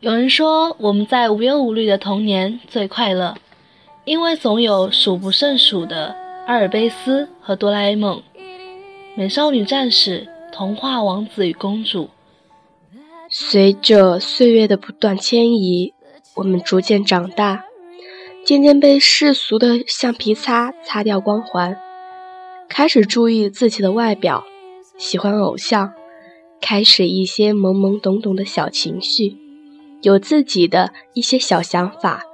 [0.00, 3.36] 有人说，我们在无忧无虑的童年最快乐，
[4.06, 6.16] 因为总有数不胜数的
[6.46, 8.22] 阿尔卑斯和哆啦 A 梦、
[9.14, 12.08] 美少女战士、童话王子与公主。
[13.28, 15.92] 随着岁月的不断迁移，
[16.34, 17.66] 我们逐渐长大，
[18.42, 21.76] 渐渐被世俗的橡皮擦擦掉光环，
[22.70, 24.44] 开始注意自己的外表，
[24.96, 25.92] 喜欢偶像，
[26.58, 29.36] 开始一些懵懵懂懂的小情绪。
[30.02, 32.24] 有自己的一些小想法，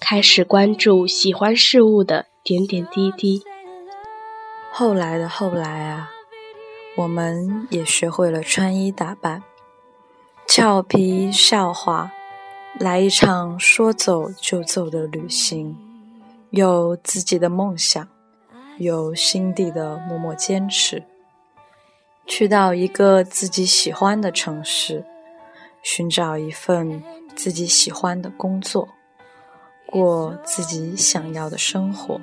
[0.00, 3.42] 开始关注喜欢事物的点点滴滴。
[4.72, 6.10] 后来的后来啊，
[6.96, 9.44] 我们也学会了穿衣打扮，
[10.48, 12.10] 俏皮笑话，
[12.80, 15.76] 来一场说走就走的旅行。
[16.50, 18.08] 有自己的梦想，
[18.78, 21.04] 有心底的默默坚持，
[22.26, 25.04] 去到一个自己喜欢的城市。
[25.84, 27.00] 寻找一份
[27.36, 28.88] 自己喜欢的工作，
[29.86, 32.20] 过自己想要的生活。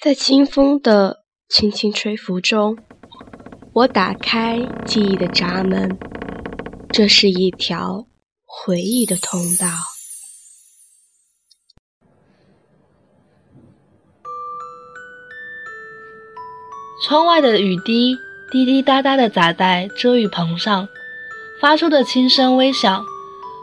[0.00, 2.76] 在清风的轻轻吹拂中，
[3.72, 5.96] 我打开记忆的闸门，
[6.90, 8.04] 这是一条
[8.44, 9.91] 回忆的通道。
[17.02, 18.16] 窗外的雨滴
[18.48, 20.88] 滴滴答答地砸在遮雨棚上，
[21.60, 23.04] 发出的轻声微响。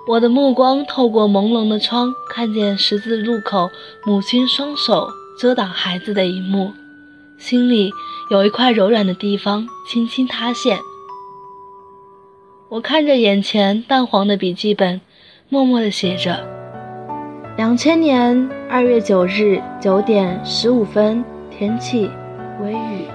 [0.09, 3.70] 我的目光透过朦胧的窗，看见十字路口
[4.05, 5.08] 母亲双手
[5.39, 6.73] 遮挡孩子的一幕，
[7.38, 7.94] 心里
[8.30, 10.77] 有一块柔软的地方轻轻塌陷。
[12.67, 15.00] 我看着眼前淡黄的笔记本，
[15.48, 16.45] 默默地写着：
[17.56, 22.11] 两千年二月九日九点十五分，天气
[22.61, 23.08] 微雨。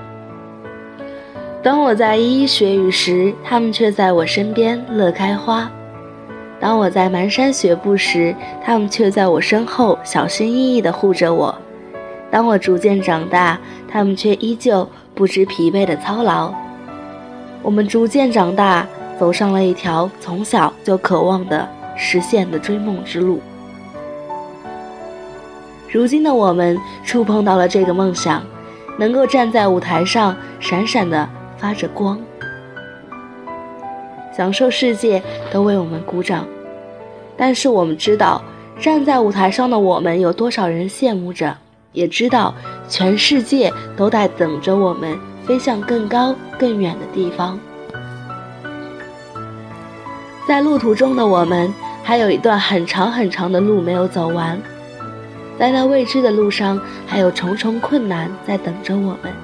[1.64, 5.66] 当我在依依学语时，他们却在我身边乐开花；
[6.60, 11.54] 当我在蹒跚学步时，他们却在我身后小心翼翼地护着我；
[12.30, 13.58] 当我逐渐长大，
[13.88, 16.52] 他们却依旧不知疲惫地操劳。
[17.62, 18.86] 我们逐渐长大，
[19.18, 21.66] 走上了一条从小就渴望的
[21.96, 23.40] 实现的追梦之路。
[25.90, 28.42] 如今的我们触碰到了这个梦想，
[28.98, 31.26] 能够站在舞台上，闪闪的。
[31.64, 32.20] 发着光，
[34.36, 36.46] 享受世界都为我们鼓掌，
[37.38, 38.44] 但是我们知道，
[38.78, 41.56] 站在舞台上的我们有多少人羡慕着，
[41.92, 42.54] 也知道
[42.86, 47.58] 全世界都在等着我们飞向更高更远的地方。
[50.46, 51.72] 在路途中的我们，
[52.02, 54.60] 还有一段很长很长的路没有走完，
[55.58, 59.43] 在那未知的路上，还有重重困难在等着我们。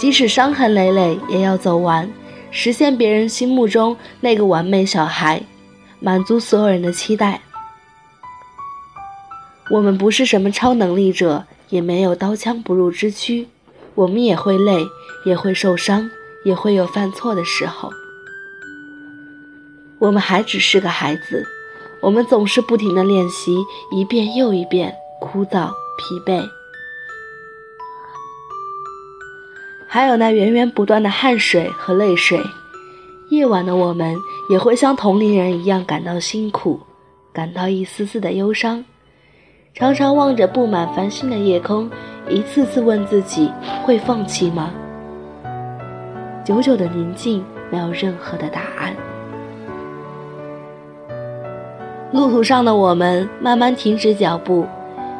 [0.00, 2.10] 即使伤痕累累，也要走完，
[2.50, 5.42] 实现别人心目中那个完美小孩，
[5.98, 7.42] 满足所有人的期待。
[9.70, 13.48] 我们不是什么超能力者，也没有刀枪不入之躯，
[13.94, 14.86] 我们也会累，
[15.26, 16.10] 也会受伤，
[16.46, 17.90] 也会有犯错的时候。
[19.98, 21.46] 我们还只是个孩子，
[22.00, 23.54] 我们总是不停的练习，
[23.92, 25.68] 一遍又一遍，枯燥
[25.98, 26.42] 疲惫。
[29.92, 32.40] 还有那源源不断的汗水和泪水，
[33.28, 34.16] 夜晚的我们
[34.48, 36.78] 也会像同龄人一样感到辛苦，
[37.32, 38.84] 感到一丝丝的忧伤，
[39.74, 41.90] 常常望着布满繁星的夜空，
[42.28, 43.50] 一次次问自己：
[43.82, 44.70] 会放弃吗？
[46.44, 48.94] 久久的宁静，没有任何的答案。
[52.12, 54.64] 路途上的我们慢慢停止脚步，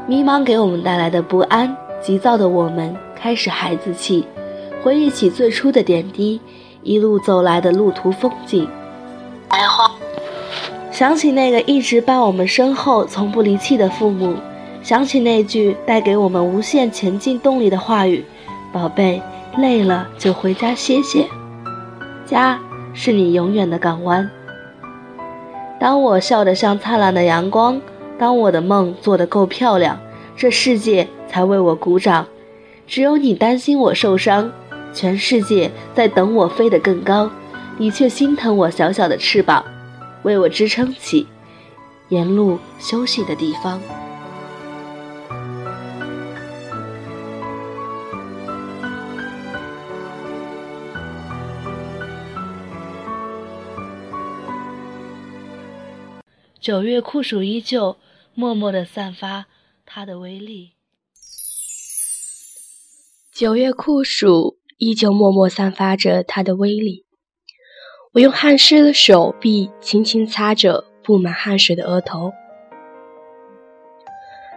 [0.07, 4.25] 迷茫给我们带来的不安，急躁的我们开始孩子气。
[4.83, 6.41] 回忆起最初的点滴，
[6.83, 8.67] 一路走来的路途风景，
[9.49, 9.91] 白花
[10.91, 14.37] 想起那个一直伴我们身后、从不离弃的父母，
[14.83, 18.25] 想起那句带给我们无限前进动力的话语
[18.73, 19.21] ：“宝贝，
[19.59, 21.27] 累了就回家歇歇，
[22.25, 22.59] 家
[22.95, 24.29] 是你永远的港湾。”
[25.79, 27.81] 当我笑得像灿烂的阳光，
[28.19, 29.99] 当我的梦做得够漂亮，
[30.37, 32.27] 这世界才为我鼓掌。
[32.87, 34.51] 只有你担心我受伤，
[34.93, 37.31] 全世界在等我飞得更高，
[37.79, 39.65] 你却心疼我小小的翅膀，
[40.23, 41.27] 为我支撑起
[42.09, 43.81] 沿路休息的地方。
[56.61, 57.97] 九月酷暑依旧，
[58.35, 59.47] 默默地散发
[59.87, 60.73] 它的威力。
[63.33, 67.05] 九月酷暑依旧默默散发着它的威力。
[68.13, 72.33] 我用汗湿的手臂轻轻擦着布满汗水的额头。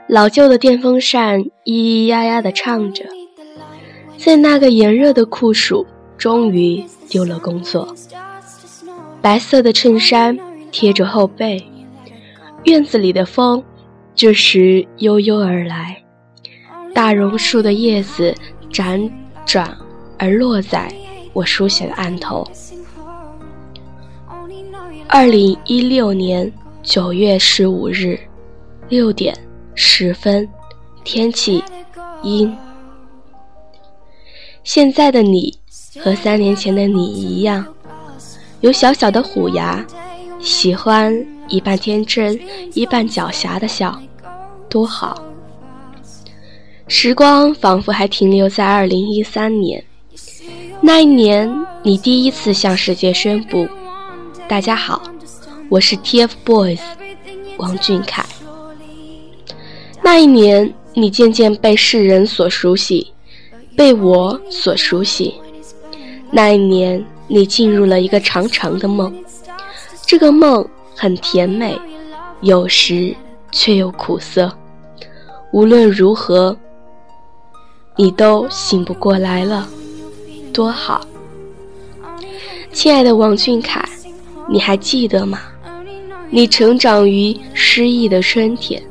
[0.07, 3.05] 老旧的电风扇咿咿呀呀地唱着，
[4.17, 5.85] 在那个炎热的酷暑，
[6.17, 7.93] 终于丢了工作。
[9.21, 10.37] 白色的衬衫
[10.71, 11.63] 贴着后背。
[12.63, 13.63] 院子里的风，
[14.15, 16.01] 这时悠悠而来。
[16.93, 18.33] 大榕树的叶子
[18.71, 19.11] 辗
[19.45, 19.77] 转
[20.17, 20.93] 而落在
[21.33, 22.47] 我书写的案头。
[25.07, 26.51] 二零一六年
[26.81, 28.19] 九月十五日
[28.89, 29.37] 六点
[29.75, 30.47] 十分，
[31.03, 31.63] 天气
[32.23, 32.55] 阴。
[34.63, 35.53] 现在的你
[35.99, 37.65] 和三年前的你一样，
[38.61, 39.85] 有小小的虎牙，
[40.39, 41.13] 喜欢。
[41.49, 42.39] 一半天真，
[42.73, 44.01] 一半狡黠的笑，
[44.69, 45.21] 多好！
[46.87, 49.83] 时光仿佛还停留在二零一三年，
[50.85, 53.65] 那一年你第一次向世界宣布
[54.49, 55.01] ：“大家好，
[55.69, 56.81] 我是 TFBOYS
[57.55, 58.25] 王俊凯。”
[60.03, 63.13] 那一年你渐渐被世人所熟悉，
[63.77, 65.35] 被我所熟悉。
[66.29, 69.15] 那一年你进入了一个长长的梦，
[70.05, 70.67] 这个梦。
[70.95, 71.75] 很甜美，
[72.41, 73.15] 有时
[73.51, 74.55] 却又苦涩。
[75.51, 76.55] 无论如何，
[77.95, 79.67] 你都醒不过来了，
[80.53, 81.05] 多好！
[82.71, 83.83] 亲爱的王俊凯，
[84.47, 85.41] 你还记得吗？
[86.29, 88.81] 你成长于诗意的春天，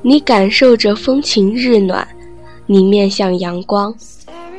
[0.00, 2.06] 你感受着风情日暖，
[2.66, 3.94] 你面向阳光，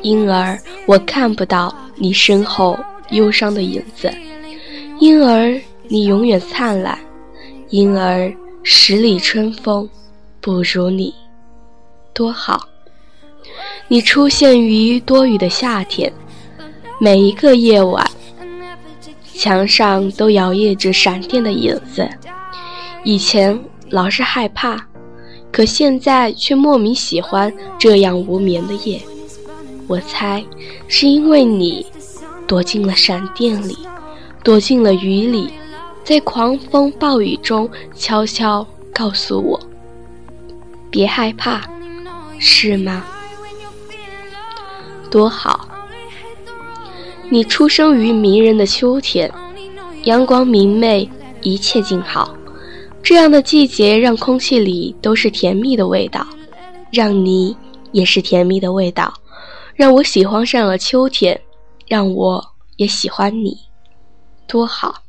[0.02, 2.78] 因而我看不到你身后
[3.10, 4.14] 忧伤的影子，
[5.00, 5.60] 因而。
[5.90, 6.98] 你永远灿烂，
[7.70, 9.88] 因而十里春风
[10.40, 11.14] 不如你，
[12.14, 12.68] 多好！
[13.90, 16.12] 你出现于多雨的夏天，
[17.00, 18.06] 每一个夜晚，
[19.34, 22.08] 墙上都摇曳着闪电的影子。
[23.04, 23.60] 以前
[23.90, 24.88] 老是害怕，
[25.52, 29.02] 可现在却莫名喜欢这样无眠的夜。
[29.88, 30.44] 我猜，
[30.88, 31.86] 是因为你
[32.48, 33.78] 躲进了闪电里，
[34.44, 35.52] 躲进了雨里。
[36.06, 39.60] 在狂风暴雨中，悄悄告诉我
[40.92, 41.62] ：“别害怕，
[42.40, 43.06] 是吗？
[45.10, 45.70] 多好！
[47.34, 49.28] 你出生于迷人的秋天，
[50.04, 51.10] 阳光明媚，
[51.42, 52.38] 一切静好。
[53.02, 56.24] 这样的季节让空气里都是甜蜜的味道，
[56.92, 57.58] 让你
[57.92, 59.12] 也是甜蜜的味道，
[59.74, 61.42] 让我喜欢上了秋天，
[61.88, 62.40] 让我
[62.76, 63.58] 也喜欢你，
[64.46, 65.02] 多好！”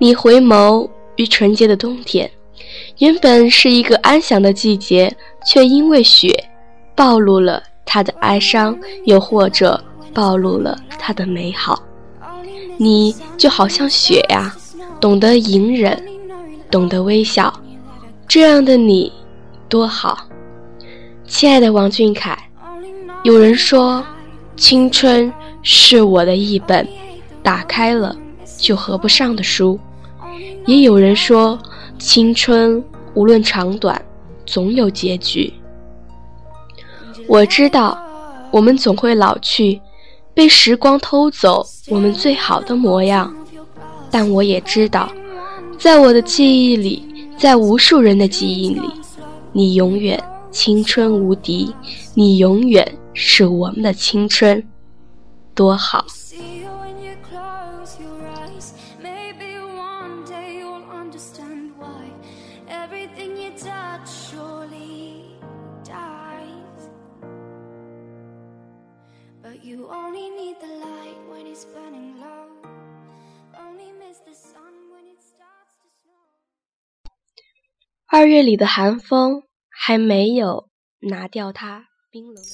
[0.00, 2.30] 你回眸于纯洁的冬天，
[3.00, 5.14] 原本是一个安详的季节，
[5.46, 6.32] 却因为雪，
[6.94, 8.74] 暴露了它的哀伤，
[9.04, 9.78] 又或者
[10.14, 11.82] 暴露了它的美好。
[12.78, 14.54] 你就好像雪呀，
[15.00, 16.00] 懂得隐忍，
[16.70, 17.52] 懂得微笑，
[18.26, 19.12] 这样的你
[19.68, 20.26] 多好，
[21.26, 22.38] 亲爱的王俊凯。
[23.22, 24.04] 有人说，
[24.56, 26.86] 青春是我的一本
[27.42, 28.16] 打开了。
[28.56, 29.78] 就合不上的书，
[30.66, 31.58] 也有人说，
[31.98, 34.00] 青春无论长短，
[34.46, 35.52] 总有结局。
[37.26, 37.98] 我知道，
[38.50, 39.78] 我们总会老去，
[40.34, 43.32] 被时光偷走我们最好的模样。
[44.10, 45.10] 但我也知道，
[45.78, 47.02] 在我的记忆里，
[47.38, 48.88] 在无数人的记忆里，
[49.52, 51.74] 你永远青春无敌，
[52.14, 54.62] 你永远是我们的青春，
[55.54, 56.04] 多好。
[78.06, 80.68] 二月里的寒风还没有
[81.00, 82.50] 拿掉它冰冷的。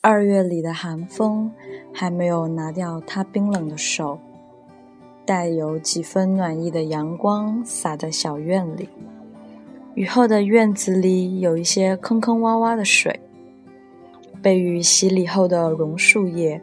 [0.00, 1.52] 二月里的寒风
[1.94, 4.20] 还没有拿掉它冰冷的手。
[5.26, 8.88] 带有几分暖意的阳光洒在小院里。
[9.94, 13.18] 雨后的院子里有一些坑坑洼洼的水，
[14.42, 16.60] 被雨洗礼后的榕树叶，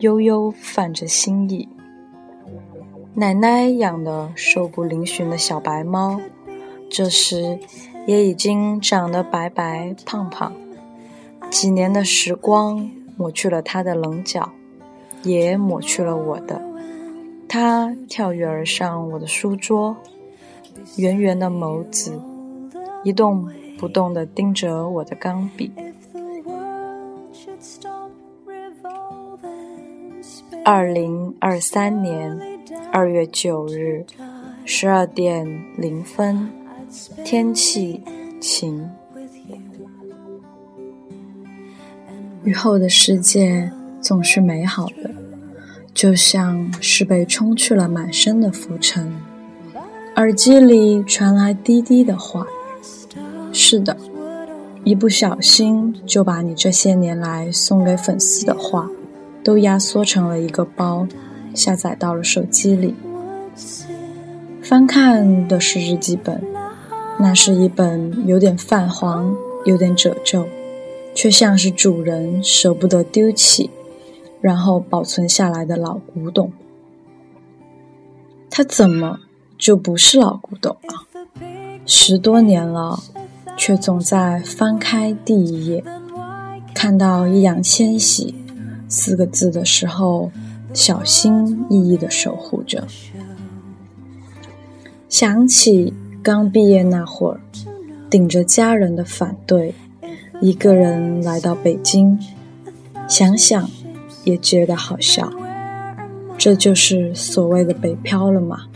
[0.00, 1.68] 悠悠泛着新意。
[3.14, 6.20] 奶奶养的瘦骨嶙峋的小白猫，
[6.90, 7.58] 这时
[8.06, 10.52] 也已经长得白白胖胖。
[11.50, 14.50] 几年的时光抹去了它的棱角，
[15.22, 16.60] 也抹去了我的。
[17.46, 19.94] 它跳跃而上我的书桌，
[20.96, 22.18] 圆圆的眸子
[23.04, 23.46] 一动
[23.78, 25.70] 不动地盯着我的钢笔。
[30.64, 32.38] 二零二三年
[32.92, 34.04] 二月九日
[34.64, 35.44] 十二点
[35.76, 36.48] 零分，
[37.24, 38.00] 天气
[38.40, 38.88] 晴。
[42.44, 45.10] 雨后的世界总是美好的，
[45.92, 49.12] 就像是被冲去了满身的浮尘。
[50.14, 52.46] 耳机里传来滴滴的话
[53.52, 53.96] ：“是的，
[54.84, 58.88] 一不小心就把你这些年来送给粉丝的话，
[59.44, 61.06] 都压缩成了一个包，
[61.54, 62.94] 下载到了手机里。
[64.62, 66.42] 翻看的是日记本，
[67.18, 70.46] 那是一本有点泛黄、有点褶皱。”
[71.14, 73.68] 却像是主人舍不得丢弃，
[74.40, 76.50] 然后保存下来的老古董。
[78.48, 79.20] 它怎么
[79.58, 81.06] 就不是老古董了？
[81.84, 82.98] 十多年了，
[83.58, 85.84] 却总在翻开第一页，
[86.74, 88.34] 看到“易烊千玺”
[88.92, 90.30] 四个字的时候，
[90.74, 92.86] 小心翼翼的守护着。
[95.08, 97.40] 想起刚毕业那会儿，
[98.10, 99.74] 顶着家人的反对。
[100.42, 102.18] 一个人来到北京，
[103.08, 103.70] 想想
[104.24, 105.32] 也觉得好笑。
[106.36, 108.66] 这就是所谓的北漂了吗？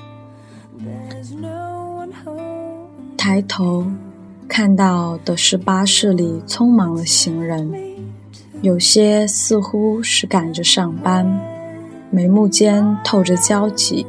[3.17, 3.85] 抬头
[4.47, 7.69] 看到的是巴士里匆忙的行人，
[8.63, 11.27] 有些似乎是赶着上班，
[12.11, 14.05] 眉目间透着焦急；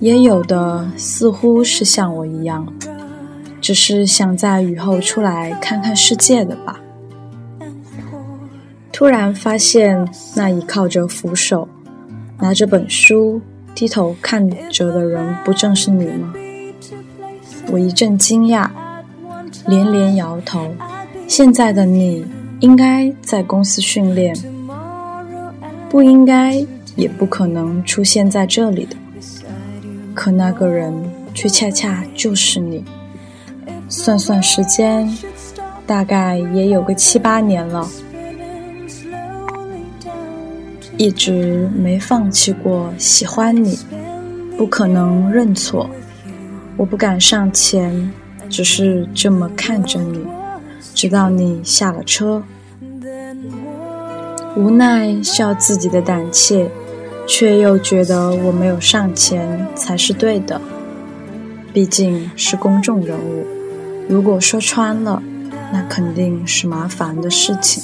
[0.00, 2.66] 也有的似乎是像我一样。
[3.60, 6.78] 只是想在雨后出来看看世界的吧。
[8.92, 11.68] 突然发现，那倚靠着扶手、
[12.38, 13.40] 拿着本书、
[13.74, 16.32] 低头看着的人，不正是你吗？
[17.70, 18.68] 我一阵惊讶，
[19.66, 20.72] 连连摇头。
[21.26, 22.24] 现在的你
[22.60, 24.34] 应该在公司训练，
[25.88, 28.96] 不应该，也不可能出现在这里的。
[30.14, 30.92] 可那个人
[31.32, 32.84] 却恰恰就是你。
[33.88, 35.08] 算算时间，
[35.86, 37.88] 大概也有个七八年了，
[40.98, 43.78] 一直没放弃过喜欢你，
[44.58, 45.88] 不可能认错，
[46.76, 48.12] 我不敢上前，
[48.50, 50.26] 只是这么看着你，
[50.98, 52.42] 直到你下了车，
[54.56, 56.68] 无奈笑自己的胆怯，
[57.24, 60.60] 却又觉得我没有上前才是对的，
[61.72, 63.46] 毕竟是公众人物。
[64.08, 65.22] 如果说穿了，
[65.72, 67.80] 那肯定是麻烦的事情。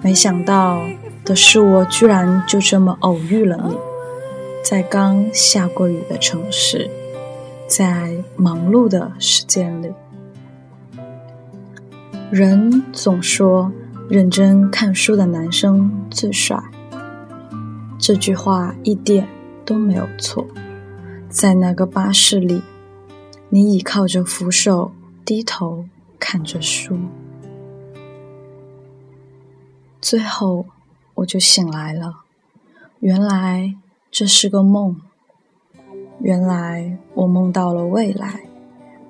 [0.00, 0.80] 没想到
[1.24, 3.74] 的是，我居然就这么偶遇了你，
[4.62, 6.88] 在刚下过雨的城市，
[7.66, 9.88] 在忙碌的时间里。
[12.30, 13.72] 人总说，
[14.08, 16.62] 认真看书的男生最帅。
[17.98, 19.26] 这句话一点
[19.64, 20.46] 都没有错。
[21.30, 22.62] 在那个巴士里，
[23.48, 24.92] 你倚靠着扶手。
[25.24, 25.84] 低头
[26.18, 26.98] 看着书，
[30.00, 30.64] 最后
[31.16, 32.20] 我就醒来了。
[33.00, 33.74] 原来
[34.10, 34.96] 这是个梦，
[36.20, 38.40] 原来我梦到了未来，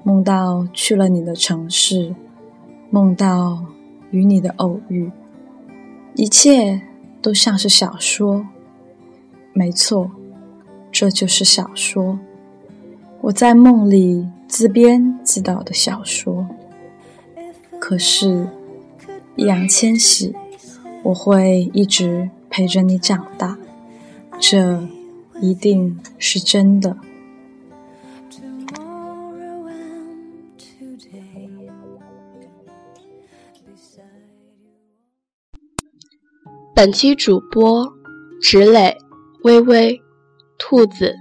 [0.02, 2.16] 梦到去了你的城市，
[2.90, 3.64] 梦到
[4.10, 5.10] 与你的偶遇，
[6.14, 6.80] 一切
[7.20, 8.46] 都像是小说。
[9.52, 10.10] 没错，
[10.90, 12.18] 这就是小说。
[13.20, 14.26] 我在梦里。
[14.48, 16.48] 自编自导的小说，
[17.78, 18.48] 可是
[19.36, 20.34] 易烊千玺，
[21.02, 23.58] 我会一直陪着你长大，
[24.40, 24.88] 这
[25.42, 26.96] 一定是真的。
[36.78, 37.92] 本期主播：
[38.40, 38.96] 芷磊、
[39.42, 40.00] 微微、
[40.60, 41.12] 兔子。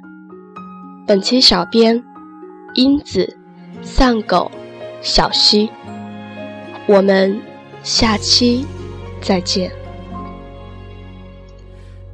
[1.07, 1.99] 本期小编。
[2.75, 3.35] 英子、
[3.81, 4.51] 丧狗、
[5.01, 5.67] 小溪，
[6.85, 7.41] 我们
[7.81, 8.67] 下期
[9.19, 9.71] 再见。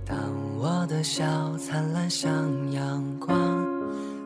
[0.06, 0.18] 当
[0.58, 1.26] 我的笑
[1.58, 2.32] 灿烂像
[2.72, 3.36] 阳光，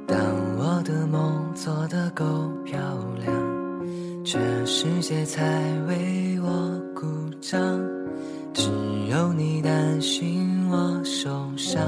[0.06, 0.16] 当
[0.60, 2.24] 我的梦做得够
[2.64, 2.78] 漂
[3.26, 3.34] 亮，
[4.24, 5.44] 全世界才
[5.88, 6.80] 为我。
[6.94, 7.06] 鼓
[7.40, 7.60] 掌，
[8.58, 8.72] 只
[9.12, 11.80] 有你担心我受伤。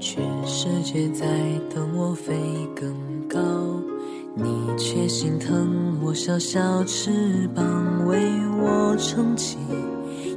[0.00, 1.26] 全世界在
[1.74, 2.32] 等我飞
[2.76, 2.94] 更
[3.28, 3.38] 高，
[4.36, 4.44] 你
[4.78, 7.10] 却心疼我小小翅
[7.56, 8.16] 膀，为
[8.62, 9.58] 我撑起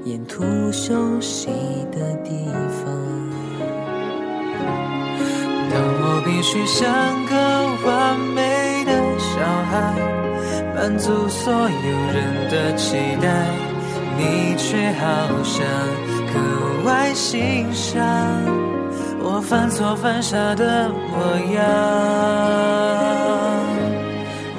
[0.03, 1.51] 沿途休息
[1.91, 2.31] 的地
[2.83, 2.91] 方。
[5.69, 6.91] 当我必须像
[7.27, 7.36] 个
[7.88, 9.93] 完美的小孩，
[10.75, 13.55] 满足所有人的期待，
[14.17, 15.03] 你却好
[15.43, 15.65] 像
[16.32, 16.34] 格
[16.86, 17.98] 外欣赏
[19.25, 21.15] 我犯错犯傻的模
[21.55, 21.62] 样。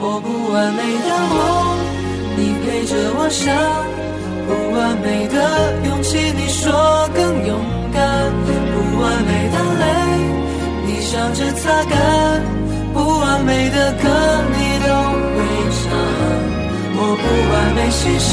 [0.01, 1.35] 我不完美的梦，
[2.37, 3.45] 你陪着我想；
[4.47, 5.37] 不完美的
[5.87, 6.63] 勇气，你说
[7.15, 7.57] 更勇
[7.93, 8.01] 敢；
[8.73, 9.85] 不完美的泪。
[10.87, 11.95] 你笑着擦干，
[12.93, 14.05] 不完美的歌
[14.53, 14.89] 你都
[15.35, 15.39] 会
[15.73, 15.83] 唱。
[16.97, 18.33] 我不完美心事，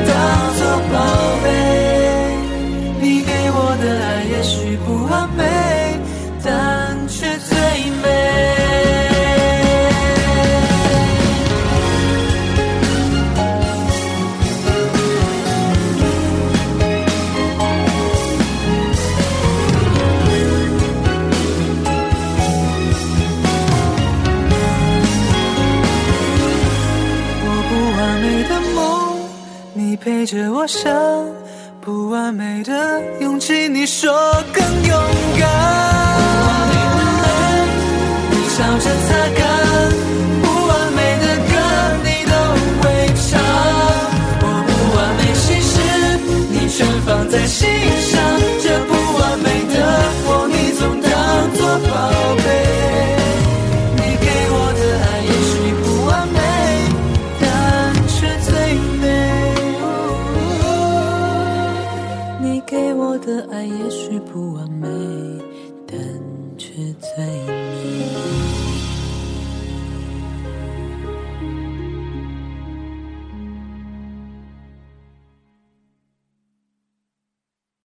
[0.91, 1.70] 当